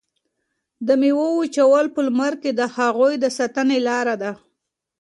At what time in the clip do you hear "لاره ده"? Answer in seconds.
3.87-4.31